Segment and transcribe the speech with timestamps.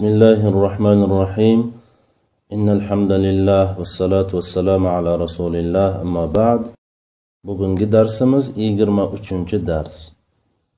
[0.00, 1.59] بسم الله الرحمن الرحيم
[2.55, 6.61] إن الحمد لله والصلاة والسلام على رسول الله أما بعد
[7.47, 9.95] bugungi darsimiz yigirma uchinchi dars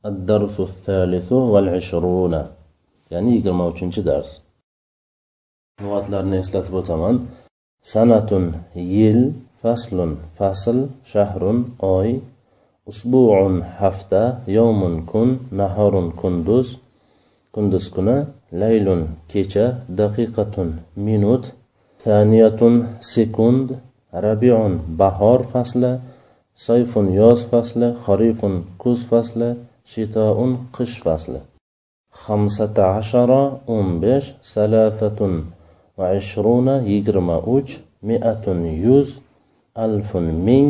[0.05, 2.33] الدرس الثالث والعشرون
[3.11, 4.29] ya'ni yigirma uchinchi dars
[5.83, 7.15] lug'atlarni eslatib o'taman
[7.93, 8.43] sanatun
[8.95, 9.19] yil
[9.61, 10.77] faslun fasl
[11.11, 11.57] shahrun
[11.97, 12.09] oy
[12.91, 14.23] usbuun hafta
[14.57, 15.29] yovmun kun
[15.59, 16.67] nahorun kunduz
[17.55, 18.17] kunduz kuni
[18.61, 19.01] laylun
[19.31, 19.65] kecha
[19.99, 20.69] daqiqatun
[21.05, 21.43] minut
[22.05, 22.75] saniyatun
[23.13, 23.67] sekund
[24.25, 25.91] rabiun bahor fasli
[26.65, 29.49] sayfun yoz fasli xarifun kuz fasli
[29.91, 31.41] shitoun qish fasli.
[32.23, 33.43] Xamsata ashara
[33.75, 35.33] o'n besh salasatun
[35.97, 37.71] va ishruna yigirma uch
[38.07, 39.09] miatun yuz
[39.85, 40.69] alfun ming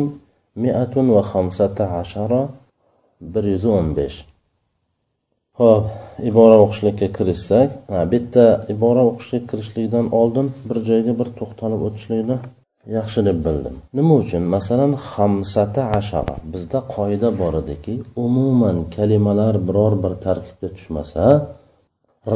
[0.62, 2.42] miatun va xamsata ashara
[3.32, 4.18] bir yuz o'n besh.
[5.60, 5.84] Ho'p
[6.30, 7.68] ibora o'qishlikka kirishsak
[8.12, 8.44] bitta
[8.74, 12.38] ibora o'qishga kirishlikdan oldin bir joyga bir to'xtalib o'tishlikni
[12.96, 13.74] yaxshi deb bildim.
[13.98, 14.42] Nima uchun?
[14.54, 16.36] Masalan hamsata ashara.
[16.52, 17.94] Bizda qoida bor ediki
[18.26, 21.24] umuman kalimalar biror bir tarkibga tushmasa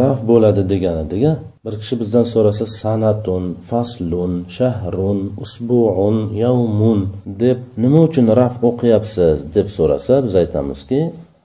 [0.00, 1.32] raf bo'ladi deganidiga
[1.64, 7.00] bir kishi bizdan so'rasa sanatun faslun shahrun usbuun yavmun
[7.42, 11.00] deb nima uchun raf o'qiyapsiz deb so'rasa biz aytamizki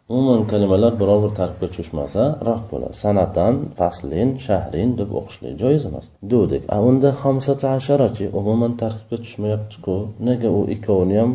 [0.10, 2.94] umuman kalimalar biror bir tarkibga tushmasa raf bo'ladi.
[3.04, 6.06] Sanatan faslin shahrin deb o'qishlik joiz emas.
[6.32, 9.96] Dedik a unda hamsata asharachi umuman tarkibga tushmayaptiku.
[10.28, 11.32] Nega u ikkovini ham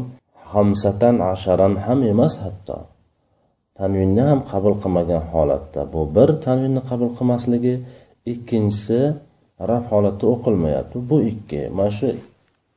[0.53, 2.79] hamsatan asharan ham emas hatto.
[3.79, 5.81] Tanvinni ham qabul qilmagan holatda.
[5.93, 7.75] Bu bir tanvinni qabul qilmasligi
[8.33, 9.01] ikkinchisi
[9.71, 10.97] raf holatda o'qilmayapti.
[11.11, 11.61] Bu ikki.
[11.77, 12.07] Mana shu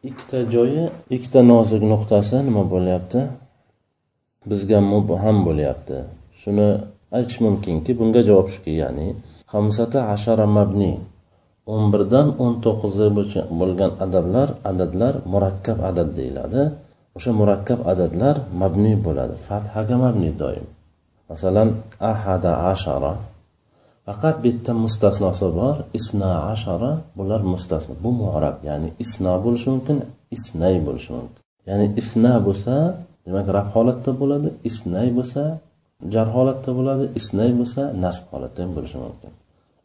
[0.09, 0.84] ikkita joyi
[1.16, 3.22] ikkita nozik nuqtasi nima bo'lyapti?
[4.50, 5.97] Bizga mubham bo'lyapti.
[6.39, 6.70] Shuni
[7.17, 9.08] aytish mumkinki bunga javob shuki ya'ni
[9.53, 10.94] hamsata ashara mabni
[11.73, 13.08] o'n birdan o'n to'qqizga
[13.62, 16.62] bo'lgan adablar adadlar murakkab adad deyiladi.
[17.17, 20.66] O'sha murakkab adadlar mabni bo'ladi fathaga mabni doim.
[21.29, 21.69] Masalan
[22.12, 23.13] ahada ashara.
[24.06, 29.97] Faqat bitta mustasnosi bor isna ashara bular mustasno bu muarab ya'ni isna bo'lishi mumkin
[30.35, 31.41] isnay bo'lishi mumkin.
[31.69, 32.75] Ya'ni isna bo'lsa
[33.26, 35.44] demak raf holatda bo'ladi isnay bo'lsa
[36.14, 39.32] jar holatda bo'ladi isnay bo'lsa nasb holatda ham bo'lishi mumkin.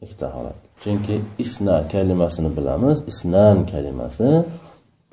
[0.05, 0.57] Ikkita holat.
[0.83, 4.29] Chunki isna kalimasini bilamiz isnan kalimasi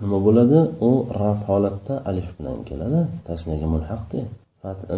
[0.02, 0.60] nima bo'ladi?
[0.90, 0.92] U
[1.22, 4.22] raf holatda alif bilan keladi tasniyaga mulhaqda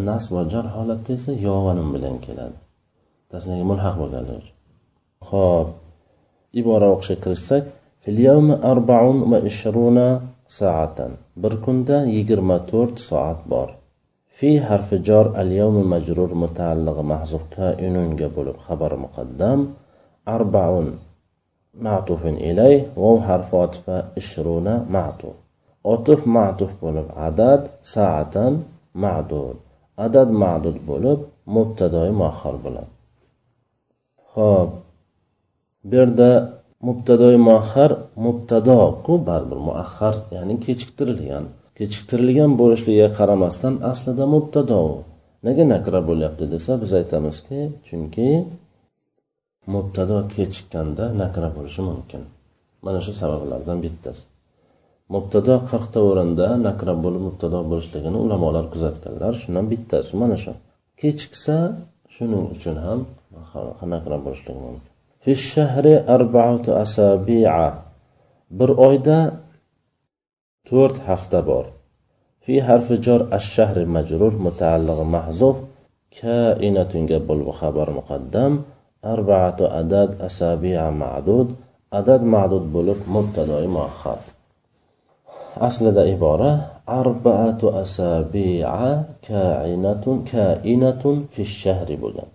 [0.09, 2.57] nasb va jar holatda esa yovanim bilan keladi.
[3.31, 4.55] Tasniyaga mulhaq bo'lganligi uchun.
[5.29, 5.67] Ho'p
[6.59, 7.63] ibora o'qishga kirishsak
[8.05, 9.97] في اليوم أربع وعشرون
[10.47, 10.97] ساعة.
[11.37, 13.77] بركندا يجرم تورت ساعة بار.
[14.27, 19.67] في حرف جار اليوم مجرور متعلق محذوف كائن قبل خبر مقدم.
[20.27, 20.99] أربعون
[21.73, 25.35] معطوف إليه وهو حرف عطف عشرون معطوف.
[25.85, 28.35] عطف معطوف بولب عدد ساعة
[28.95, 29.55] معدود.
[29.99, 32.87] عدد معدود بولب مبتدأ مؤخر بولب
[34.33, 34.69] خب.
[35.83, 37.91] بردا mubtadoi muahhar
[38.25, 41.45] mubtado ku baribir muahhar ya'ni kechiktirilgan.
[41.77, 44.79] Kechiktirilgan bo'lishligiga qaramasdan aslida mubtado.
[45.45, 48.27] Nega nakra bo'lyapti desa biz aytamizki chunki
[49.73, 52.21] mubtado kechikkanda nakra bo'lishi mumkin.
[52.85, 54.23] Mana shu sabablardan bittasi.
[55.13, 60.11] Mubtado qirqta o'rinda nakra bo'lib mubtado bo'lishligini ulamolar kuzatganlar shundan bittasi.
[60.21, 60.51] Mana shu.
[61.01, 61.57] Kechiksa
[62.15, 62.99] shuning uchun ham
[63.93, 64.94] nakra bo'lishligi mumkin.
[65.24, 67.72] في الشهر أربعة أسابيع
[68.50, 69.18] bir oyda
[70.68, 71.66] to'rt hafta bor
[72.40, 75.56] في حرف جر الشهر مجرور متعلق محذوف
[76.20, 76.92] كائنة
[77.28, 78.52] bo'lib xabar muqaddam
[79.04, 81.48] أربعة أداد أسابيع معدود
[81.98, 84.20] adad ma'dud bo'lib mubtadoi muahhar
[85.68, 86.52] aslida ibora
[87.00, 88.90] arbaatu asabi'a
[89.28, 92.30] kainatun kainatun fi shahri bo'lgan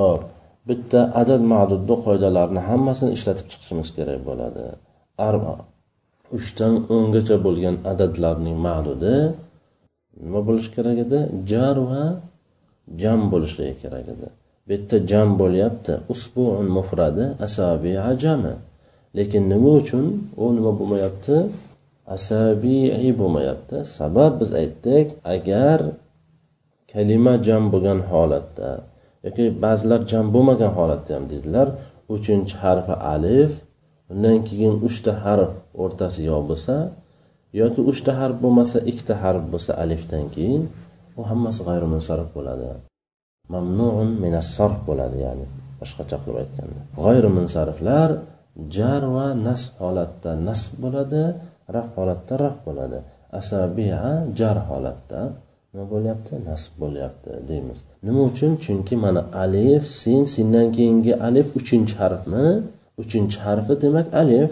[0.00, 0.20] ho'p
[0.67, 4.65] bitta adad ma'dudni qoidalarini hammasini ishlatib chiqishimiz kerak bo'ladi.
[5.29, 5.53] Arba
[6.37, 9.15] uchdan o'ngacha bo'lgan adadlarning ma'dudi
[10.23, 11.19] nima bo'lishi kerak edi?
[11.51, 12.03] Jar va
[13.01, 14.27] jam bo'lishligi kerak edi.
[14.65, 18.55] Bu yerda jam bo'lyapti usbuun mufradi asabia jami.
[19.17, 20.05] Lekin nima uchun
[20.43, 21.35] u nima bo'lmayapti?
[22.15, 23.77] Asabiy bo'lmayapti.
[23.97, 25.79] Sabab biz aytdik agar
[26.91, 28.69] kalima jam bo'lgan holatda
[29.25, 31.67] yoki ba'zilar jam bo'lmagan holatda ham deydilar
[32.15, 33.51] uchinchi harfi alif
[34.11, 35.51] undan keyin uchta harf
[35.83, 36.75] o'rtasi yo bo'lsa
[37.61, 40.63] yoki uchta harf bo'lmasa ikkita harf bo'lsa alifdan keyin
[41.19, 42.69] u hammasi g'ayrimunsarif bo'ladi.
[43.53, 45.45] Mamnuun minassarf bo'ladi ya'ni
[45.79, 46.81] boshqacha qilib aytganda.
[47.03, 48.09] G'ayrimunsariflar
[48.75, 51.23] jar va nasb holatda nasb bo'ladi
[51.75, 52.99] raf holatda raf bo'ladi.
[53.39, 54.03] Asabiya
[54.39, 55.21] jar holatda.
[55.73, 56.33] Nima bo'lyapti?
[56.49, 57.79] Nasb bo'lyapti deymiz.
[58.07, 58.51] Nima uchun?
[58.65, 62.45] Chunki mana alif sin sindan keyingi alif uchinchi harfmi?
[63.03, 64.51] Uchinchi harfi demak alif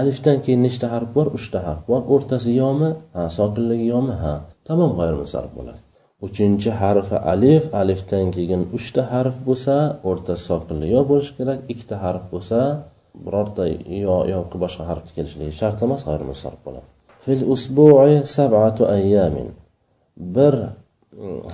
[0.00, 1.26] alifdan keyin nechta harf bor?
[1.38, 2.00] Uchta harf bor.
[2.14, 2.90] O'rtasi yomi?
[3.14, 4.14] Ha sokinligi yomi?
[4.22, 4.34] Ha
[4.68, 5.80] tamom g'ayrimusarf bo'ladi.
[6.26, 9.74] Uchinchi harfi alif alifdan keyin uchta harf bo'lsa
[10.10, 12.58] o'rtasi sokinli yo bo'lishi kerak ikkita harf bo'lsa
[13.24, 13.64] birorta
[14.06, 16.86] yo yoki boshqa harfni kelishligi shart emas g'ayrimusarf bo'ladi.
[17.24, 19.48] Fil usbu'i sab'atu ayyamin.
[20.20, 20.70] بر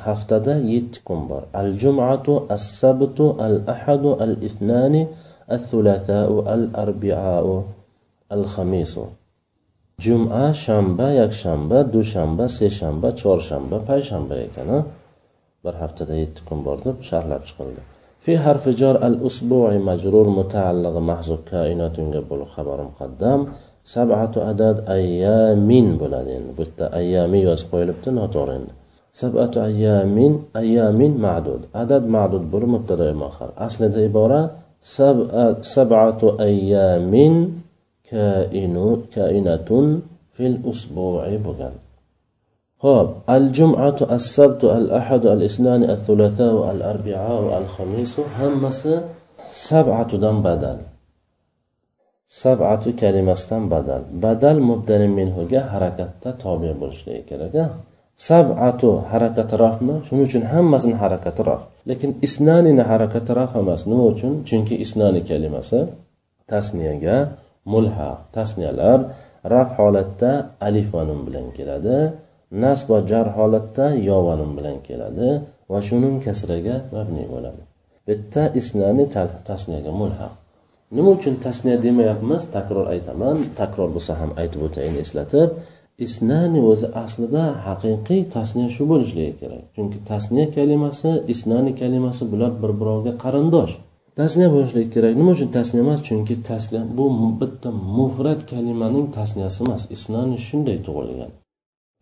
[0.01, 5.07] هفتدا يتكم بر الجمعة السبت الأحد الاثنان
[5.53, 7.65] الثلاثاء الأربعاء
[8.33, 9.01] الخميس
[10.01, 14.85] جمعة شنبة يك شنبة دو شنبة سي شنبة چور شنبة پاي شنبة يكنا
[15.65, 17.83] بر هفتدا يتكم بردب شهر لبش قلده
[18.21, 23.47] في حرف جار الأسبوع مجرور متعلق محزو كائنات ينجب خبر مقدم
[23.87, 26.51] سبعة أداد أيام بولاد يعني
[26.81, 28.51] أيام يوز قويلبتو نطور
[29.13, 30.17] سبعة أيام
[30.57, 31.67] أيام معدود.
[31.75, 33.51] أداد معدود بر مبتدأ مؤخر.
[33.59, 34.51] أصل ده عبارة
[34.81, 37.13] سبعة سبعة أيام
[39.15, 39.69] كائنة
[40.35, 41.73] في الأسبوع بغن.
[42.83, 48.89] خب الجمعة السبت الأحد الإثنان الثلاثاء الأربعاء الخميس همس
[49.47, 50.77] سبعة دم بدل.
[52.27, 54.03] Sab'atu kalimasidan badal.
[54.25, 57.55] Badal mubdali minhuga harakatda tobe bo'lishligi kerak
[58.17, 61.63] sab'atu harakati rafmi shuning uchun hammasini harakati raf.
[61.89, 63.81] Lekin isnanini harakati raf emas.
[63.91, 64.33] Nima uchun?
[64.49, 65.81] Chunki isnani kalimasi
[66.51, 67.17] tasniyaga
[67.73, 68.19] mulhaq.
[68.37, 68.99] Tasniyalar
[69.55, 70.31] raf holatda
[70.67, 71.99] alif va nun bilan keladi
[72.63, 75.29] nasb va jar holatda yo va nun bilan keladi
[75.71, 77.63] va shuning kasraga mabni bo'ladi.
[78.09, 79.05] Bitta isnani
[79.49, 80.46] tasniyaga mulhaq.
[80.91, 82.43] Nima uchun tasniya demayapmiz?
[82.57, 85.49] Takror aytaman takror bo'lsa ham aytib o'tayin eslatib.
[86.07, 89.63] Isnani o'zi aslida haqiqiy tasniya shu bo'lishligi kerak.
[89.77, 93.75] Chunki tasniya kalimasi isnani kalimasi bular bir birovga qarindosh.
[94.21, 96.01] Tasniya bo'lishligi kerak nima uchun tasniya emas?
[96.09, 97.05] Chunki tasniya bu
[97.41, 99.83] bitta mufrat kalimaning tasniyasi emas.
[99.97, 101.33] Isnani shunday tug'ilgan.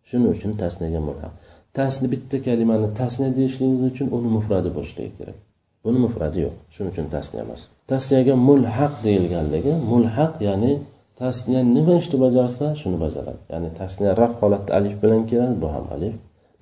[0.07, 1.33] Shuning uchun tasniyaga mulhaq
[1.77, 5.37] tasni bitta kalimani tasniya deyishligingiz uchun uni mufradi bo'lishligi kerak.
[5.83, 6.55] Buni mufradi yo'q.
[6.73, 7.61] Shuning uchun tasniya emas.
[7.91, 10.73] Tasniyaga mulhaq deyilganligi mulhaq ya'ni
[11.21, 13.41] tasniya nima ishni bajarsa shuni bajaradi.
[13.53, 16.15] Ya'ni tasniya raf holatda alif bilan keladi bu ham alif.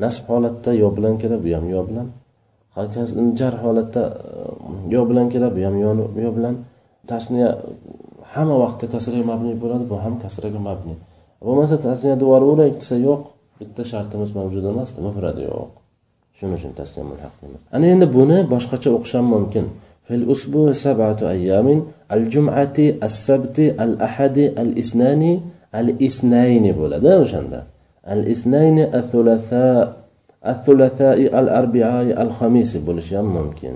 [0.04, 2.08] Nasb holatda yo bilan keladi bu ham yo bilan.
[3.40, 5.76] Jar holatda e, yo bilan keladi bu ham
[6.26, 6.56] yo bilan.
[7.12, 7.50] Tasniya
[8.34, 10.96] hamma vaqtda kasraga mabni bo'ladi bu ham kasraga mabni.
[11.46, 13.24] Bo'lmasa tasniya yuboraveraylik desa yo'q
[13.60, 15.72] bitta shartimiz mavjud emasdi mufradi yo'q.
[16.38, 17.34] Shuning uchun tasniya mulhaq
[17.76, 19.66] ana endi buni boshqacha o'qish ham mumkin.
[20.04, 25.24] في الأسبوع سبعة أيام الجمعة السبت الأحد الاثنان
[25.76, 27.60] الاثنين bo'ladi o'shanda
[28.14, 30.04] الاثنين الثلاثاء
[30.48, 33.76] الثلاثاء الأربعاء الخميس bo'lishi ham mumkin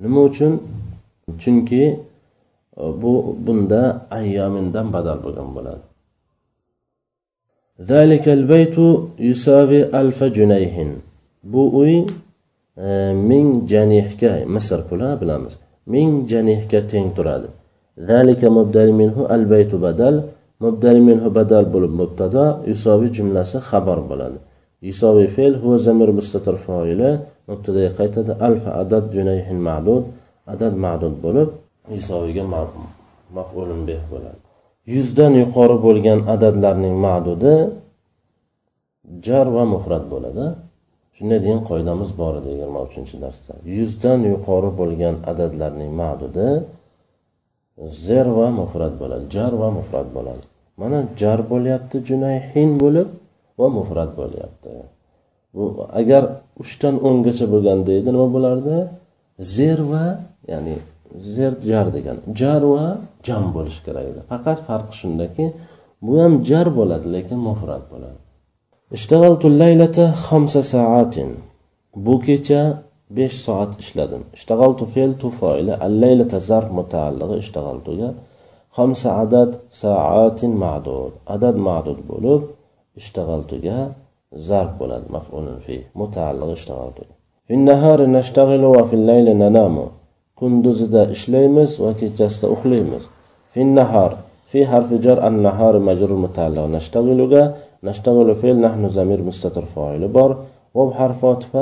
[0.00, 0.52] nima uchun
[1.38, 2.00] chunki
[2.76, 5.84] bu bunda ayyomindan badal bo'lgan bo'ladi
[7.82, 8.76] ذلك البيت
[9.18, 10.76] يساوي ألف جنيه
[11.44, 11.62] bu
[12.76, 15.54] E, ming janihga misr puli bilamiz.
[15.86, 17.48] Ming janihga teng turadi.
[18.08, 20.14] Zalika mubdal minhu al baytu badal.
[20.64, 24.38] Mubdal minhu badal bo'lib mubtado yusoviy jumlasi xabar bo'ladi.
[24.88, 27.10] Yusoviy fe'l huwa zamir mustatir foili.
[27.50, 30.02] Mubtadaga qaytadi alfa adad junayhin ma'dud.
[30.52, 31.48] Adad ma'dud bo'lib
[31.98, 32.44] isoviyga
[33.36, 34.40] maf'ulun bih bo'ladi.
[34.94, 37.54] Yuzdan yuqori bo'lgan adadlarning ma'dudi
[39.26, 40.46] jar va mufrat bo'ladi.
[41.16, 43.52] Shunday degan qoidamiz bor edi yigirma uchinchi darsda.
[43.78, 46.48] Yuzdan yuqori bo'lgan adadlarning ma'dudi
[48.06, 50.44] zer va mufrat bo'ladi jar va mufrat bo'ladi.
[50.80, 53.08] Mana jar bo'lyapti junayhin bo'lib
[53.60, 54.70] va mufrat bo'lyapti.
[55.54, 55.64] Bu
[56.00, 56.22] agar
[56.62, 58.76] uchdan o'ngacha bo'lganda edi nima bo'lardi?
[59.54, 60.04] Zer va
[60.52, 60.76] ya'ni
[61.34, 62.84] zer jar degan jar va
[63.26, 64.20] jam bo'lishi kerak edi.
[64.32, 65.44] Faqat farqi shundaki
[66.06, 68.20] bu ham jar bo'ladi lekin mufrat bo'ladi.
[68.92, 71.14] اشتغلت الليلة خمس ساعات.
[71.96, 72.78] بوكيتا
[73.10, 74.20] بيش ساعات إشلادم.
[74.34, 78.14] اشتغلت فيل تفايلة الليلة زر متعلقة اشتغلت
[78.70, 81.12] خمس عدد ساعات معدود.
[81.28, 82.42] عدد معدود بولوب
[82.96, 83.54] اشتغلت
[84.34, 86.98] زر بولد مفعول فيه متعلق اشتغلت
[87.44, 89.76] في النهار نشتغل وفي الليل ننام.
[90.34, 91.80] كندوز دا إشليمز
[92.44, 93.08] أخليمز.
[93.52, 94.18] في النهار
[94.52, 96.64] في حرف جر النهار مجرور متعلق.
[96.76, 97.44] نشتغلها
[97.84, 100.30] نشتغل فعل نحن ضمير مستتر فاعل بار.
[100.74, 101.52] وبحرف عطف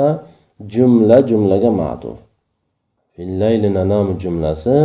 [0.73, 2.17] جملة جملة معطوف.
[3.13, 4.77] في fillayli nanamu jumlasi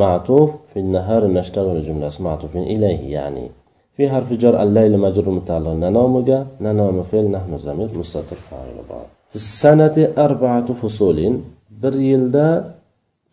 [0.00, 0.50] معطوف.
[0.70, 2.56] في النهار نشتغل جملة معطوف.
[2.56, 3.50] إليه يعني.
[3.92, 5.72] في حرف جر الليل مجرور متعلق.
[5.84, 6.24] ننام
[6.60, 11.40] ننام فعل نحن زمير مستتر فاعل بعض في السنة أربعة فصول.
[11.82, 12.48] bir yilda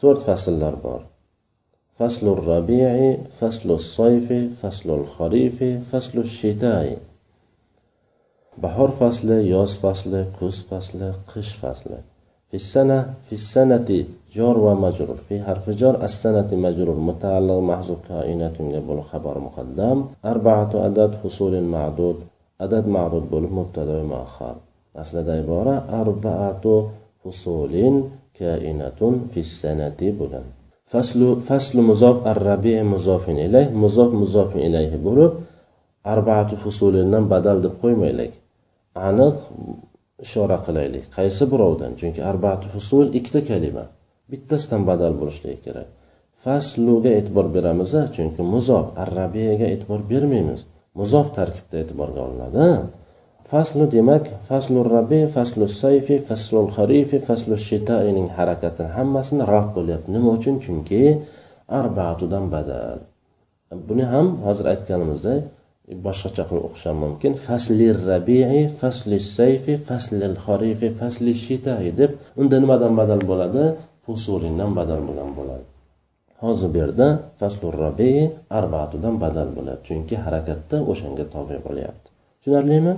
[0.02, 1.02] to'rt fasllar bor
[1.94, 6.98] فصل الربيع فصل الصيف فصل الخريف فصل الشتاء.
[8.58, 11.90] بحر فصل ياز فصل كوس فصل قش فصل.
[12.48, 16.96] في السنة في السنة جار ومجرور في حرف جار السنة مجرور.
[16.96, 20.06] متعلق محذوف كائنات قبل خبر مقدم.
[20.26, 22.16] أربعة عدد حصول معدود.
[22.62, 24.56] عدد معدود بل مبتدا مؤخر.
[24.96, 26.90] أصل دا عبارة أربعة
[27.26, 30.44] حصول كائنات في السنة بولن
[30.92, 35.34] faslu faslu muzof arrabi muzofin ilayh muzof muzofin ilayhi bo'lib
[36.14, 38.34] arbaatu fusulindan badal deb qo'ymaylik.
[39.08, 39.36] Aniq
[40.26, 41.06] ishora qilaylik.
[41.18, 41.92] Qaysi birovdan?
[42.00, 43.86] Chunki arbaatu fusul ikkita kalima.
[44.32, 45.88] Bittasidan badal bo'lishligi kerak.
[46.44, 50.62] Fasluga e'tibor beramiz chunki muzof arrabiyaga e'tibor bermaymiz.
[51.00, 52.68] Muzof tarkibda e'tiborga olinadi
[53.52, 60.08] faslu demak faslu rabi faslu sayfi faslu harifi faslu shitaining harakatini hammasini raf bo'lyapti.
[60.16, 60.56] Nima uchun?
[60.66, 61.04] Chunki
[61.80, 63.00] arbatudan badal.
[63.88, 65.40] Buni ham hozir aytganimizdek
[66.06, 67.32] boshqacha qilib o'qish ham mumkin.
[67.48, 73.64] Fasli rabii fasli sayfi fasli harifi fasli shitai deb unda nimadan badal bo'ladi?
[74.06, 75.66] Fusulindan badal bo'lgan bo'ladi.
[76.44, 77.08] Hozir bu yerda
[77.40, 78.22] faslu rabii
[78.60, 82.08] arbatudan badal bo'ladi chunki harakatda o'shanga tobe bo'lyapti.
[82.40, 82.94] Tushunarlimi?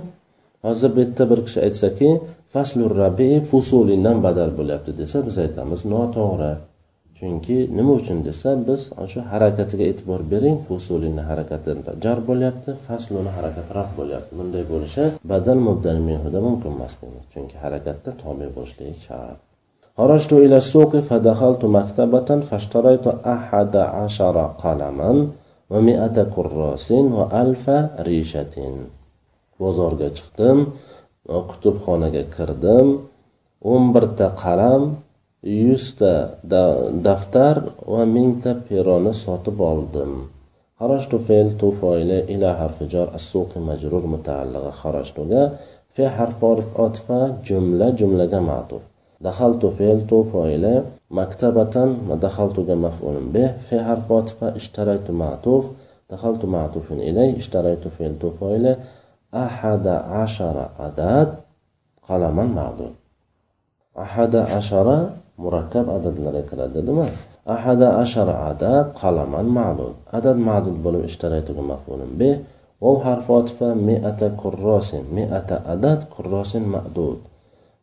[0.65, 2.09] hozir bu yerda bir kishi aytsaki
[2.53, 6.51] faslu rabii fusulindan badal bo'lyapti desa biz aytamiz noto'g'ri
[7.17, 11.71] chunki nima uchun desa biz shu harakatiga e'tibor bering fusulini harakati
[12.03, 16.93] jar bo'lyapti fasluni harakati raf bo'lyapti bunday bo'lishi badal mubdal minhuda mumkin emas
[17.33, 19.39] chunki harakatda tobe bo'lishligi shart
[19.99, 25.11] خرجت إلى السوق فدخلت مكتبة فاشتريت أحد عشر قلما
[25.71, 27.65] ومئة كراس وألف
[28.09, 28.55] ريشة
[29.61, 30.57] bozorga chiqdim
[31.49, 32.87] kutubxonaga kirdim
[33.71, 34.83] o'n birta qalam
[35.65, 36.13] yuzta
[37.07, 37.55] daftar
[37.93, 40.13] va mingta peroni sotib oldim
[40.81, 45.43] خرجت فعل تو فاعل إلى حرف جر السوق مجرور متعلق خرجتga
[45.89, 46.45] في حرف
[46.79, 47.11] عطف
[47.45, 48.81] جملة جملة معطوف
[49.21, 55.65] دخلت فعل تو فاعل مكتبة دخلت مفعول به في حرف عطف اشتريت معطوف
[56.09, 58.75] دخلت معطوف إليه اشتريت فعل تو فاعل
[59.36, 61.34] أحد عشر عدد
[62.08, 62.92] قلما معدود
[63.98, 67.06] أحد عشر مركب عدد لك عدد ما.
[67.54, 72.40] أحد عشر عدد قلما معدود عدد معدود بلو اشتريته مقبول به.
[72.80, 77.18] وهو حرف عطف مئة كراس مئة عدد كراس معدود.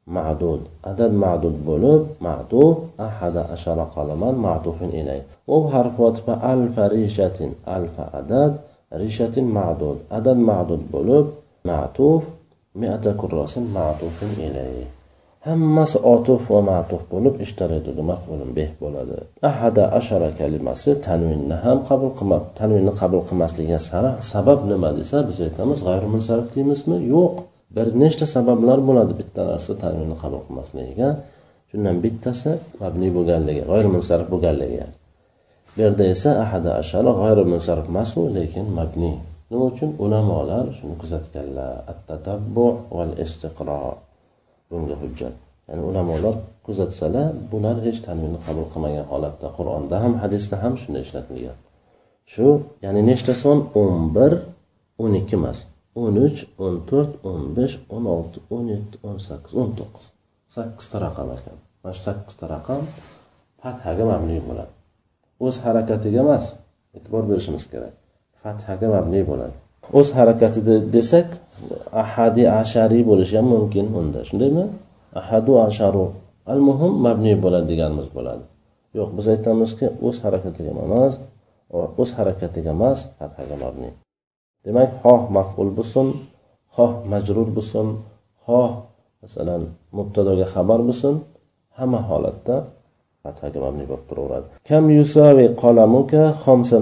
[0.07, 0.61] معدود.
[0.85, 5.25] عدد معدود بلوب معدود أحد عشر قلما معطوف إليه.
[5.47, 8.51] وهو حرف عطف ألف ريشة ألف عدد
[8.93, 9.97] ريشة معدود.
[10.11, 11.25] عدد معدود بلوب
[11.69, 12.23] ma'tuf
[12.81, 14.85] mi'ata kurrasin ma'tufun ilayhi
[15.47, 19.17] hammasi otuf va matuf bo'lib ishtaradagi mafulun beh bo'ladi.
[19.49, 23.79] Ahada ashara kalimasi tanvinni ham qabul qilmab tanvinni qabul qilmasligiga
[24.33, 26.97] sabab nima desa biz aytamiz g'ayrimunsarif deymizmi?
[27.13, 27.35] Yo'q.
[27.75, 31.09] Bir nechta sabablar bo'ladi bitta narsa tanvinni qabul qilmasligiga.
[31.69, 32.51] Shundan bittasi
[32.81, 34.85] mabni bo'lganligi g'ayrimunsarif bo'lganligi.
[35.73, 39.11] Bu yerda esa ahada ashara g'ayrimunsarif emasu lekin mabni
[39.53, 39.89] nima uchun?
[40.05, 41.73] Ulamolar shuni kuzatganlar.
[41.91, 42.65] Attatabbu
[42.97, 43.79] val istiqro
[44.69, 45.35] bunga hujjat.
[45.67, 49.47] Ya'ni ulamolar kuzatsalar bular hech tanvinni qabul qilmagan holatda.
[49.57, 51.57] Qur'onda ham hadisda ham shunday ishlatilgan.
[52.33, 52.47] Shu
[52.85, 53.57] ya'ni nechta son?
[53.81, 54.31] O'n bir
[55.03, 55.59] o'n ikki emas.
[55.95, 60.05] o'n uch o'n to'rt o'n besh o'n olti o'n yetti o'n sakkiz o'n to'qqiz.
[60.55, 61.57] Sakkizta raqam ekan.
[61.81, 62.81] Mana shu sakkizta raqam
[63.61, 64.73] fathaga mabniy bo'ladi.
[65.45, 66.45] O'z harakatiga emas
[66.97, 67.93] e'tibor berishimiz kerak.
[68.43, 69.55] Fathaga mabniy bo'ladi.
[69.99, 71.27] O'z harakatida desak
[72.03, 74.19] ahadi ashariy bo'lishi ham mumkin unda.
[74.29, 74.65] Shundaymi?
[75.19, 76.05] Ahadu asharu.
[76.53, 78.43] Al muhim mabniy bo'ladi deganimiz bo'ladi.
[78.97, 81.13] Yo'q biz aytamizki o'z harakatiga emas
[82.01, 83.93] o'z harakatiga emas fathaga mabniy
[84.65, 86.07] demak xoh maful bo'lsin
[86.75, 87.87] xoh majrur bo'lsin
[88.45, 88.71] xoh
[89.21, 89.63] masalan
[89.97, 91.15] mubtadoga xabar bo'lsin
[91.77, 92.55] hamma holatda
[93.23, 94.47] fathaga mabniy bo'lib turaveradi.
[94.69, 96.77] Kam yusavi qalamuka xomsa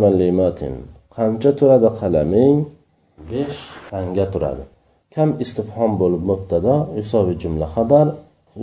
[1.15, 2.55] qancha turadi qalaming?
[3.29, 4.63] Besh tanga turadi.
[5.13, 8.07] Kam istifhom bo'lib mubtado yusoviy jumla xabar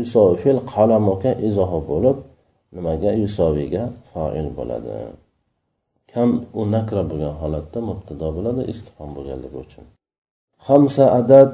[0.00, 2.16] yusoviy fe'l qalamuka izohi bo'lib
[2.74, 4.94] nimaga yusoviyga foil bo'ladi?
[6.12, 6.28] Kam
[6.58, 9.84] u nakra bo'lgan holatda mubtado bo'ladi istifhom bo'lganligi uchun.
[10.68, 11.52] Hamsa adad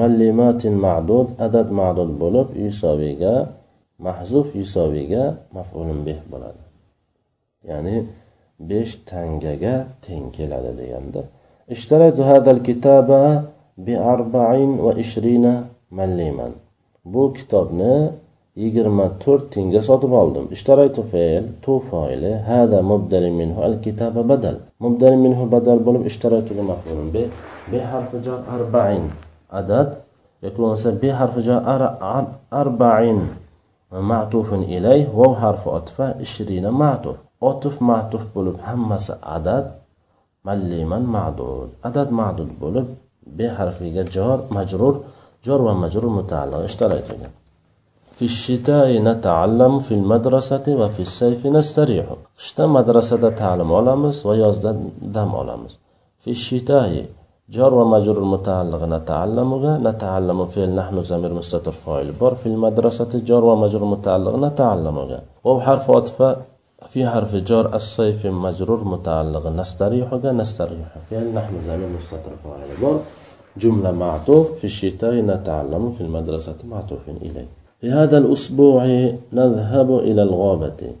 [0.00, 3.34] mallimatin ma'dud adad ma'dud bo'lib yusoviyga
[4.06, 5.24] mahzuf yusoviyga
[5.56, 6.62] mafulun bih bo'ladi.
[7.70, 7.96] Ya'ni
[8.68, 9.74] besh tangaga
[10.04, 11.22] teng keladi deganda
[11.74, 13.20] ishtaraytu hadal kitaba
[13.86, 15.54] bi arba'in va ishrina
[15.98, 16.52] malliman
[17.12, 17.94] bu kitobni
[18.62, 24.56] yigirma to'rt tiyinga sotib oldim ishtaraytu fe'l tu foili hada mubdali minhu al kitaba badal
[24.84, 27.22] mubdali minhu badal bo'lib ishtaraytuga maf'ulun bi
[27.70, 29.04] bi harfi jar arba'in
[29.60, 29.88] adad
[30.44, 31.60] yoki bo'lmasa bi harfi jar
[32.62, 33.20] arba'in
[34.10, 39.72] ma'tufun ilayh vav harfi otfa ishrina ma'tuf عطف معطف بولب همس عدد
[40.44, 41.68] مليما معدود.
[41.84, 42.86] عدد معدود بولب
[43.26, 45.00] بحرف جار مجرور
[45.44, 46.56] جار ومجرور متعلق.
[46.56, 47.04] اشتريت
[48.12, 52.06] في الشتاء نتعلم في المدرسة وفي الصيف نستريح.
[52.36, 55.78] شتاء مدرسة تعلم علامس ويزد دم علامس
[56.18, 57.06] في الشتاء
[57.50, 59.50] جار ومجرور متعلق نتعلم
[59.88, 66.22] نتعلم في نحن زمير مستتر فاعل بر في المدرسة جار ومجرور متعلق نتعلم وحرف حرف
[66.88, 69.46] في حرف جر الصيف مجرور متعلق.
[69.46, 70.98] نستريح ده نستريح.
[71.08, 73.00] في نحن زمن مستطرف على بر
[73.56, 74.52] جملة معطوف.
[74.58, 77.48] في الشتاء نتعلم في المدرسة معطوف إليه.
[77.80, 78.84] في هذا الأسبوع
[79.32, 80.92] نذهب إلى الغابة.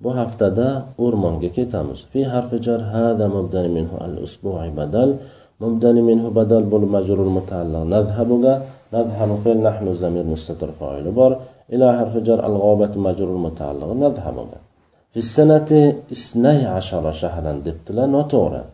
[0.00, 2.06] بهفتدا أورمونج كيتاموس.
[2.12, 5.16] في حرف جر هذا مبدل منه الأسبوع بدل.
[5.60, 6.62] مبدل منه بدل.
[6.62, 7.78] بول مجرور متعلق.
[7.78, 8.60] نذهب
[8.92, 9.36] نذهب.
[9.44, 11.40] في نحن زمير مستتر فاعل بر
[11.72, 13.92] إلى حرف جر الغابة مجرور متعلق.
[13.92, 14.73] نذهب بقى.
[15.14, 15.70] في السنة
[16.12, 18.64] اثنى عشر شهرا دبتلا نوتورا.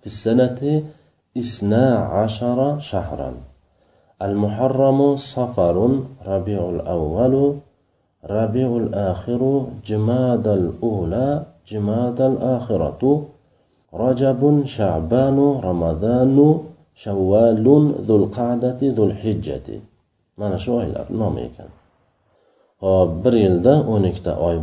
[0.00, 0.82] في السنة
[1.38, 1.86] اثنى
[2.18, 3.30] عشر شهرا.
[4.22, 5.76] المحرم صفر
[6.26, 7.34] ربيع الأول
[8.30, 13.26] ربيع الآخر جماد الأولى جماد الآخرة.
[13.94, 16.60] رجب شعبان رمضان
[16.94, 17.66] شوال
[18.06, 19.80] ذو القعدة ذو الحجة.
[20.38, 21.68] ما نشوه الأفنومي كان؟
[22.82, 24.58] آه، بريل ده ونكتا أي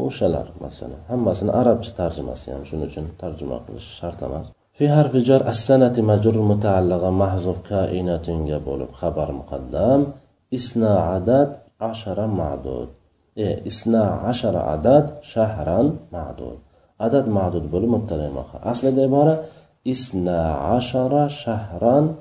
[0.00, 4.46] o'shalar masalan hammasini arabcha tarjimasi ham shuning uchun tarjima qilish shart emas
[4.78, 8.26] في حرف جر السنة مجرور متعلقة محذوف كائنة
[8.66, 10.00] bo'lib xabar muqaddam
[10.58, 12.88] isna adad عشرة معدود
[13.38, 16.58] إيه إثنا عشر عدد شهرا معدود
[17.00, 19.34] عدد معدود bo'lib mubtada muaxar aslida ibora
[19.88, 22.14] إثنا عشر شهرا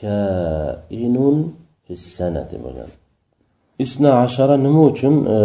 [0.00, 1.16] كائن
[1.84, 3.03] في السنة bo'lgan
[3.84, 5.38] isna ashara nima uchun e,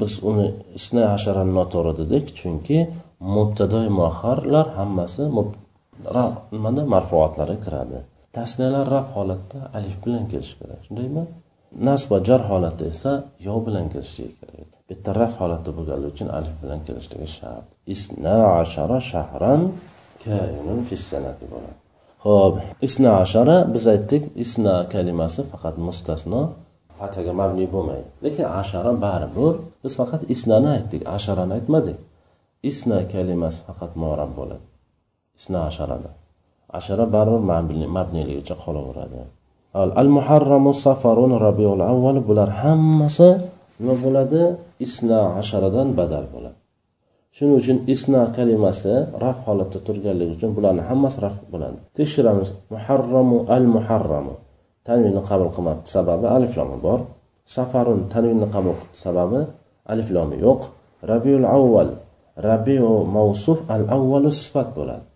[0.00, 0.46] biz uni
[0.78, 2.24] isna asharani noto'g'ri dedik?
[2.40, 2.78] Chunki
[3.36, 5.22] mubtadoi muaxarlar hammasi
[6.54, 7.98] nimada marfuatlari kiradi.
[8.36, 10.80] Tasniyalar raf holatda alif bilan kelishi kerak.
[10.86, 11.24] Shundaymi?
[11.86, 13.12] Nasb va jar holati esa
[13.46, 14.68] yo bilan kelishligi kerak.
[14.88, 17.66] Bitta raf holati bo'lganligi uchun alif bilan kelishligi shart.
[17.94, 19.62] Isna ashara shahran
[20.24, 21.78] kainun fissanati bo'ladi.
[22.26, 22.54] Ho'p
[22.86, 26.42] isna ashara biz aytdik isna kalimasi faqat mustasno
[26.98, 31.98] fathaga mabni bo'lmaydi lekin ashara baribir biz faqat isnani aytdik asharani aytmadik
[32.70, 34.66] isna kalimasi faqat morab bo'ladi.
[35.38, 36.10] Isna asharada.
[36.78, 37.42] Ashara baribir
[37.96, 39.20] mabniligicha qolaveradi.
[40.02, 43.28] Al muharramu safarun rabiul avval bular hammasi
[43.80, 44.42] nima bo'ladi?
[44.86, 46.58] Isna asharadan badal bo'ladi.
[47.36, 51.78] Shuning uchun isna kalimasi raf holatda turganligi uchun bularni hammasi raf bo'ladi.
[51.98, 52.48] Tekshiramiz.
[52.74, 54.34] Muharramu al muharramu
[54.86, 57.00] tanvinni qabul qilmabdi sababi aliflomi bor.
[57.56, 59.40] Safarun tanvinni qabul qilibdi sababi
[59.92, 60.60] aliflomi yo'q.
[61.12, 61.90] Rabiul avval
[62.48, 65.06] rabiu mavsuf al avvalu sifat bo'ladi.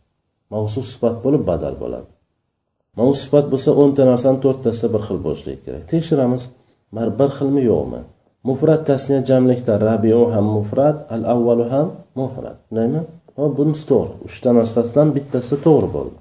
[0.54, 2.09] Mavsuf sifat bo'lib badal bo'ladi.
[2.98, 5.85] Mavsuf sifat bo'lsa o'nta narsani to'rttasi bir xil bo'lishligi kerak.
[5.92, 6.42] Tekshiramiz.
[7.18, 8.00] Bir xilmi yo'qmi?
[8.48, 11.88] Mufrat tasniya jamlikda rabiu ham mufrat al avvalu ham
[12.20, 12.57] mufrat.
[12.66, 13.00] Shundaymi
[13.59, 14.14] bunisi to'g'ri.
[14.28, 16.16] Uchta narsasidan bittasi to'g'ri bo'ldi.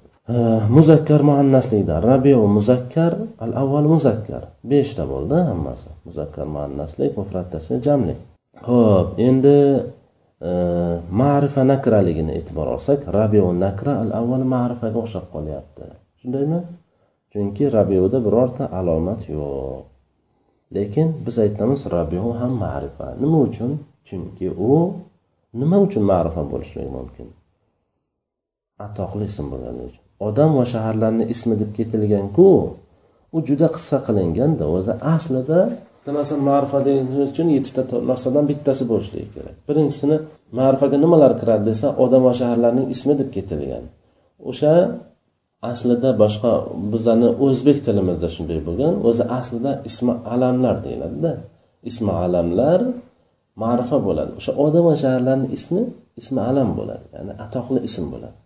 [0.76, 3.12] Muzakkar muannaslikda rabiu muzakkar
[3.44, 4.42] al avval muzakkar.
[4.70, 5.88] Beshta bo'ldi hammasi.
[6.04, 8.18] Muzakkar muannaslik mufrat tasniya jamlik
[8.66, 9.56] ho'p endi
[10.40, 10.50] e,
[11.20, 15.84] ma'rifa nakraligini e'tibor olsak rabiu nakra al avval ma'rifaga o'xshab qolyapti.
[16.20, 16.60] Shundaymi?
[17.32, 19.84] Chunki rabiuda birorta alomat yo'q.
[20.76, 23.06] Lekin biz aytamiz rabiu ham ma'rifa.
[23.22, 23.70] Nima uchun?
[24.08, 24.72] Chunki u
[25.60, 27.28] nima uchun ma'rifa bo'lishligi mumkin?
[28.86, 30.07] Atoqli ism bo'lgani uchun.
[30.26, 32.48] Odam va shaharlarni ismi deb ketilganku
[33.36, 35.60] u juda qisqa qilinganda o'zi aslida
[36.18, 39.54] masalan ma'rifa degani uchun yettita narsadan bittasi bo'lishligi kerak.
[39.68, 40.16] Birinchisini
[40.58, 43.84] ma'rifaga nimalar kiradi desa odam va shaharlarning ismi deb ketilgan.
[44.50, 44.72] O'sha
[45.70, 46.52] aslida boshqa
[46.92, 48.94] bizani o'zbek tilimizda shunday bo'lgan.
[49.08, 51.32] O'zi aslida ismi alamlar deyiladida.
[51.90, 52.80] Ismi alamlar
[53.62, 54.30] ma'rifa bo'ladi.
[54.40, 55.82] O'sha odam va shaharlarni ismi
[56.20, 57.04] ismi alam bo'ladi.
[57.16, 58.36] Ya'ni atoqli ism bo'ladi.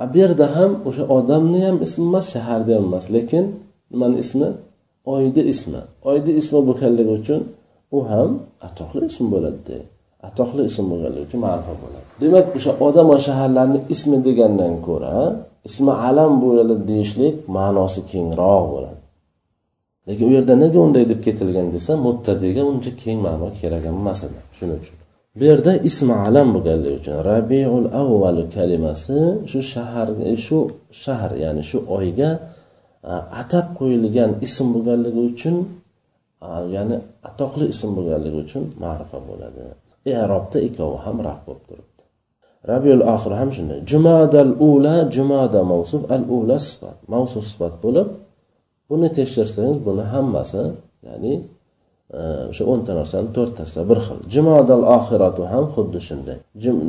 [0.00, 3.44] Bu yerda ham o'sha odamni ham ismi emas shaharni ham emas lekin
[3.90, 4.48] nimani ismi?
[5.12, 5.80] Oyni ismi.
[6.08, 7.40] Oyni ismi bo'lganligi uchun
[7.96, 8.30] u ham
[8.66, 9.76] atoqli ism bo'ladi
[10.28, 12.06] atoqli ism bo'lganligi uchun ma'rifa bo'ladi.
[12.22, 15.16] Demak o'sha odam va shaharlarni ismi degandan ko'ra
[15.68, 19.00] ismi alam bo'ladi deyishlik ma'nosi kengroq bo'ladi.
[20.08, 24.40] Lekin u yerda nega unday deb ketilgan desa mubtadiga uncha keng ma'no kerak emas edi
[24.58, 25.03] shuning uchun.
[25.36, 29.20] Bu yerda ismi alam bo'lganligi uchun rabiul avval kalimasi
[29.50, 30.08] shu shahar
[30.46, 30.58] shu
[31.04, 32.30] shahar ya'ni shu oyga
[33.42, 35.56] atab qo'yilgan ism bo'lganligi uchun
[36.76, 36.96] ya'ni
[37.28, 39.62] atoqli ism bo'lganligi uchun ma'rifa bo'ladi.
[40.22, 42.02] Erobda ikkovi ham raf bo'lib turibdi.
[42.70, 43.78] Rabiul oxir ham shunday.
[43.90, 46.96] Jumadal ula jumada mavsuf al ula sifat.
[47.14, 48.08] Mavsuf sifat bo'lib
[48.88, 50.62] buni tekshirsangiz buni hammasi
[51.06, 51.32] ya'ni
[52.50, 54.18] o'sha o'nta narsani to'rttasida bir xil.
[54.34, 56.36] Jumodal oxiratu ham xuddi shunday.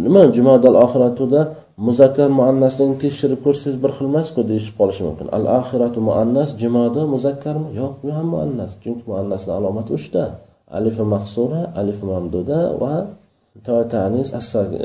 [0.05, 0.21] Nima?
[0.37, 1.41] Jumodal oxiratuda
[1.87, 5.27] muzakkar muannasligini tekshirib ko'rsangiz bir xil emasku deyishib qolishi mumkin.
[5.37, 7.69] Al oxiratu muannas jumoda muzakkarmi?
[7.79, 8.71] Yo'q bu ham muannas.
[8.83, 10.23] Chunki muannasni alomati uchta.
[10.77, 12.93] Alifi mahsura alifi mamduda va
[13.65, 14.27] to tanis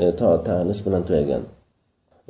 [0.05, 1.43] e, to tanis bilan tugagan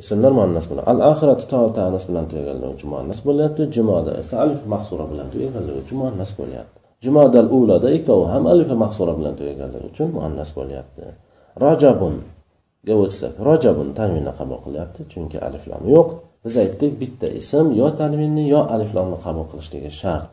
[0.01, 3.61] ismlar muannas bilan al oxiratu to tanis bilan tugaganligi uchun muannas bo'lyapti.
[3.75, 6.80] Jumoda esa alif mahsura bilan tugaganligi uchun muannas bo'lyapti.
[7.03, 11.03] Jumadal ulada ikkovi ham alifa mahsura bilan tugaganligi uchun muannas bo'lyapti.
[11.63, 16.09] Rojabunga o'tsak rojabun tanvinni qabul qilyapti chunki aliflam yo'q.
[16.45, 20.31] Biz aytdik bitta ism yo tanvinni yo aliflomni qabul qilishligi shart.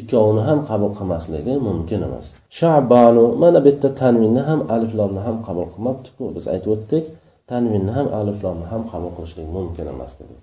[0.00, 2.26] Ikkovini ham qabul qilmasligi mumkin emas.
[2.58, 6.24] Shabanu mana bu yerda tanvinni ham aliflomni ham qabul qilmabdiku.
[6.36, 7.04] Biz aytib o'tdik
[7.50, 10.40] tanvinni ham aliflomni ham qabul qilishlik mumkin emas dedik.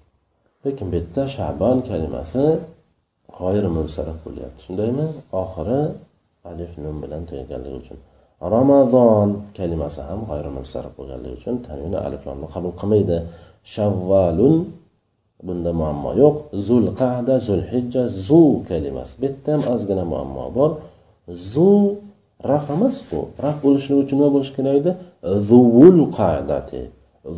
[0.65, 2.43] Lekin bu yerda shabon kalimasi
[3.39, 4.59] g'oyir munsarif bo'lyapti.
[4.65, 5.05] Shundaymi?
[5.41, 5.79] Oxiri
[6.51, 7.97] alif nun bilan tugaganligi uchun.
[8.55, 13.17] Ramazon kalimasi ham g'oyir munsarif bo'lganligi uchun tanvini aliflomni qabul qilmaydi.
[13.73, 14.55] Shavvalun
[15.47, 16.35] bunda muammo yo'q.
[16.67, 19.13] Zul qada zul hijja zu kalimasi.
[19.19, 20.71] Bu yerda ham ozgina muammo bor.
[21.51, 21.69] Zu
[22.49, 24.91] raf emas ku raf bo'lishligi uchun nima bo'lishi kerak edi?
[25.49, 26.81] Zuvul qadati.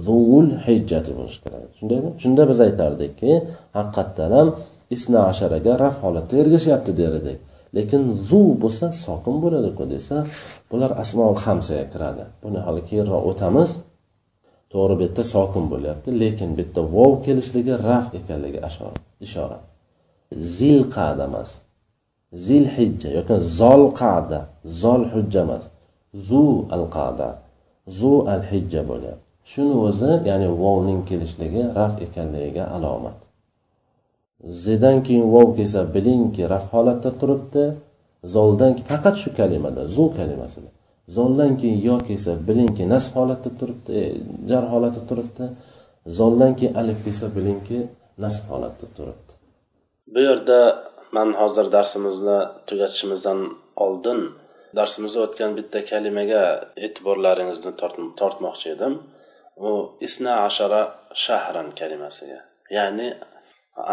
[0.05, 2.09] Zuvul hijjati bo'lishi kerak shundaymi?
[2.21, 3.31] Shunda biz aytardikki
[3.77, 4.47] haqiqatdan ham
[4.95, 7.39] isna asharaga raf holatda ergashyapti der edik
[7.75, 10.17] lekin zu bo'lsa sokin bo'ladiku desa
[10.71, 12.23] bular asmoul hamsaga kiradi.
[12.43, 13.69] Buni hali keyinroq o'tamiz.
[14.71, 18.59] To'g'ri bu yerda sokin bo'lyapti lekin bu yerda vov kelishligi raf ekanligi
[19.25, 19.59] ishora.
[20.57, 21.49] Zil qada emas.
[22.45, 24.39] Zil hijja yoki zol qada
[24.81, 25.63] zol hujja emas.
[26.27, 26.45] Zu
[26.75, 27.29] al qada
[27.99, 29.23] zu al hijja bo'lyapti.
[29.51, 33.19] Shuni o'zi ya'ni vovning kelishligi raf ekanligiga alomat.
[34.47, 37.63] Zedan keyin vov kelsa bilingki raf holatda turibdi.
[38.23, 40.69] Zoldan faqat shu kalimada zu kalimasida.
[41.07, 44.03] Zoldan keyin yo kelsa bilingki nasb holatda turibdi e,
[44.49, 45.45] jar holatda turibdi.
[46.19, 47.77] Zoldan keyin alif kelsa bilingki
[48.23, 49.31] nasb holatda turibdi.
[50.13, 50.59] Bu yerda
[51.11, 53.39] man hozir darsimizni tugatishimizdan
[53.85, 54.19] oldin
[54.77, 56.43] darsimizda o'tgan bitta kalimaga
[56.85, 57.71] e'tiborlaringizni
[58.19, 58.93] tortmoqchi edim.
[59.67, 59.69] U
[60.07, 60.81] isna ashara
[61.25, 62.39] shahran kalimasiga
[62.77, 63.07] ya'ni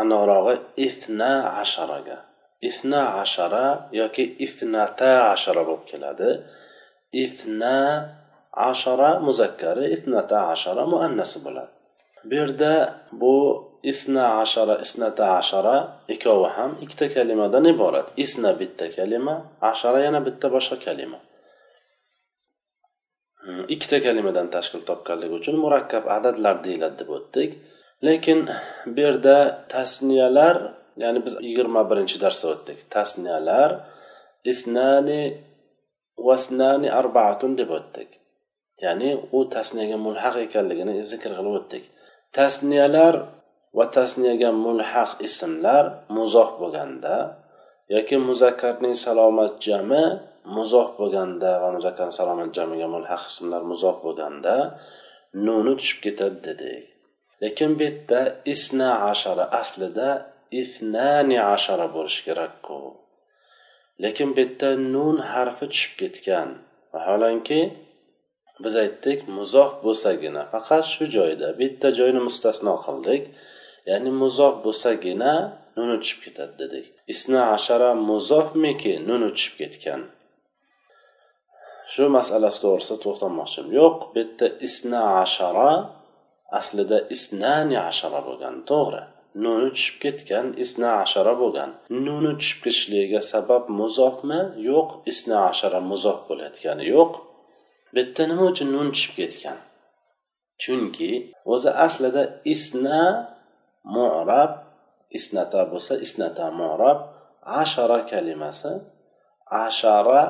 [0.00, 0.56] anorog'i
[0.88, 2.18] ifna asharaga.
[2.62, 6.30] Ifna ashara yoki ifnata ashara bo'lib keladi.
[7.24, 7.76] Ifna
[8.68, 11.72] ashara muzakkari ifnata ashara muannasi bo'ladi.
[12.28, 12.72] Bu yerda
[13.12, 13.34] bu
[13.82, 15.76] isna ashara isnata ashara
[16.14, 18.06] ikkovi ham ikkita kalimadan iborat.
[18.24, 19.34] Isna bitta kalima
[19.70, 21.18] ashara yana bitta boshqa kalima.
[23.44, 27.50] Hmm, ikkita kalimadan tashkil topganligi uchun murakkab adadlar deyiladi deb o'tdik.
[28.06, 28.40] Lekin
[28.94, 29.36] bu yerda
[29.72, 30.56] tasniyalar
[31.02, 32.78] ya'ni biz yigirma birinchi darsda o'tdik.
[32.94, 33.70] Tasniyalar
[34.52, 35.22] isnani
[36.26, 38.10] vasnani arbaatun deb o'tdik.
[38.84, 41.84] Ya'ni u tasniyaga mulhaq ekanligini zikr qilib o'tdik.
[42.38, 43.14] Tasniyalar
[43.76, 45.84] va tasniyaga mulhaq ismlar
[46.16, 47.16] muzoh bo'lganda
[47.94, 50.04] yoki muzakkarning salomat jami
[50.56, 54.54] muzoh bo'lganda va muzakkar salomat jamiga mulhaq ismlar muzoh bo'lganda
[55.44, 56.93] nuni tushib ketadi dedik.
[57.42, 58.20] Lekin bu yerda
[58.54, 60.08] isna ashara aslida
[60.62, 62.78] ifnani ashara bo'lishi kerakku.
[64.02, 66.48] Lekin bu yerda nun harfi tushib ketgan.
[66.92, 67.60] Vaholanki
[68.64, 73.22] biz aytdik muzoh bo'lsagina faqat shu joyda bitta joyni mustasno qildik
[73.90, 75.32] ya'ni muzoh bo'lsagina
[75.76, 76.86] nuni tushib ketadi dedik.
[77.12, 80.00] Isna ashara muzohmiki nuni tushib ketgan?
[81.92, 85.70] Shu masalasi to'g'risida to'xtalmoqchiman yo'q bu yerda isna ashara
[86.58, 89.02] aslida isnani ashara bo'lgan to'g'ri.
[89.44, 91.70] Nuni tushib ketgan isna ashara bo'lgan.
[92.06, 94.40] Nuni tushib ketishligiga sabab muzofmi
[94.70, 97.12] yo'q isna ashara muzof bo'layotgani yo'q.
[97.92, 99.58] Bu yerda nima uchun nun tushib ketgan?
[100.62, 101.10] Chunki
[101.52, 102.22] o'zi aslida
[102.54, 103.02] isna
[103.94, 104.52] murab
[105.18, 106.98] isnata bo'lsa isnata murab
[107.62, 108.72] ashara kalimasi
[109.64, 110.22] ashara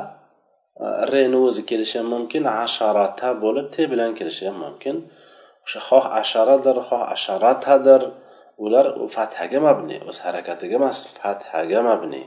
[0.85, 4.97] e, reni o'zi kelishi ham mumkin asharata bo'lib te bilan kelishi ham mumkin.
[5.67, 8.03] O'sha xoh asharadir xoh asharatadir.
[8.65, 12.23] Ular fathaga mabni o'z harakatiga emas fathaga mabni.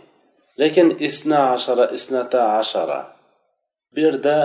[0.62, 3.00] Lekin isna ashara isnata ashara.
[3.94, 4.38] Bu yerda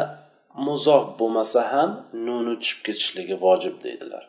[0.67, 1.91] muzof bo'lmasa ham
[2.27, 4.25] nuni tushib ketishligi vojib deydilar.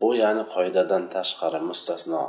[0.00, 2.22] Bu ya'ni qoidadan tashqari mustasno.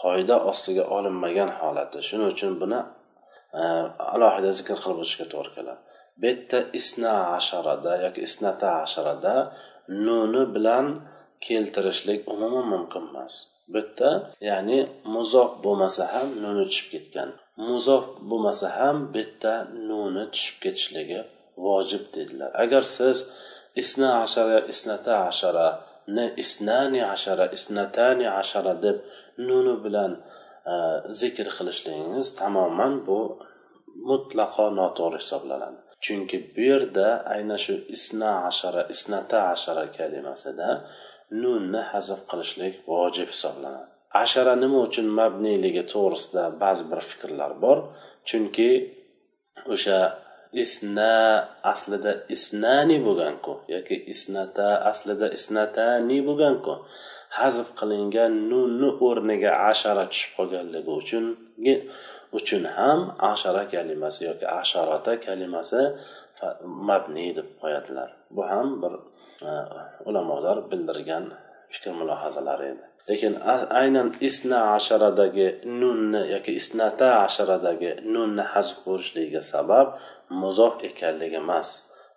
[0.00, 1.98] Qoida ostiga olinmagan holati.
[2.08, 2.80] Shuning uchun buni
[3.60, 3.62] e,
[4.14, 5.80] alohida zikr qilib o'tishga to'g'ri keladi.
[6.18, 9.34] Bu yerda isna asharada yoki isnata asharada
[10.06, 10.86] nuni bilan
[11.46, 13.34] keltirishlik umuman mumkin emas.
[13.74, 14.10] Bitta
[14.48, 14.78] ya'ni
[15.14, 17.30] muzof bo'lmasa ham nuni tushib ketgan.
[17.68, 19.52] Muzof bo'lmasa ham bitta
[19.88, 21.20] nuni tushib ketishligi
[21.64, 22.50] vojib dedilar.
[22.64, 23.16] Agar siz
[23.82, 25.66] isna ashara isnata ashara
[26.16, 28.96] ni isnani ashara isnatani ashara deb
[29.48, 30.12] nuni bilan
[30.72, 30.74] e,
[31.20, 33.20] zikr qilishligingiz tamoman bu
[34.08, 35.80] mutlaqo noto'g'ri hisoblanadi.
[36.04, 40.68] Chunki bu yerda aynan shu isna ashara isnata ashara kalimasida
[41.42, 43.88] nunni hazf qilishlik vojib hisoblanadi.
[44.22, 47.78] Ashara nima uchun mabniyligi to'g'risida ba'zi bir fikrlar bor.
[48.28, 48.70] Chunki
[49.74, 49.98] o'sha
[50.64, 51.14] isna
[51.72, 56.74] aslida isnani bo'lganku yoki isnata aslida isnatani bo'lganku
[57.38, 61.24] hazf qilingan nunni o'rniga ashara tushib qolganligi uchun
[62.38, 63.00] uchun ham
[63.32, 65.82] ashara kalimasi yoki asharata kalimasi
[66.88, 68.10] mabni deb qo'yadilar.
[68.36, 68.92] Bu ham bir
[69.48, 69.50] e,
[70.08, 71.24] ulamolar bildirgan
[71.72, 72.84] fikr mulohazalar edi.
[73.08, 73.34] Lekin
[73.80, 75.48] aynan isna asharadagi
[75.80, 79.86] nunni yoki isnata asharadagi nunni hazf bo'lishligiga sabab
[80.42, 81.68] muzof ekanligi emas.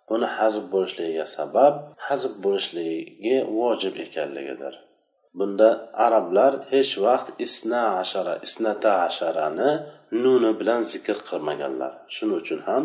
[0.08, 1.74] Buni hazf bo'lishligiga sabab
[2.08, 4.74] hazf bo'lishligi vojib ekanligidir.
[5.38, 5.68] Bunda
[6.06, 9.70] arablar hech vaqt isna ashara isnata asharani
[10.22, 11.92] nuni bilan zikr qilmaganlar.
[12.14, 12.84] Shuning uchun ham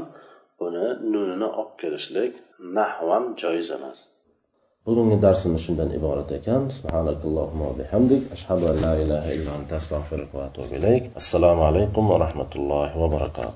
[0.59, 2.33] buni nunini olib kelishlik
[2.77, 3.99] nahvan joiz emas.
[4.87, 6.61] Bugungi darsimiz shundan iborat ekan.
[6.77, 8.21] Subhanakallohumma bihamdik.
[8.35, 11.03] Ashhadu an la ilaha illa anta astag'firuka va atubu ilayk.
[11.21, 13.47] Assalomu alaykum va rahmatullohi va barakatuh.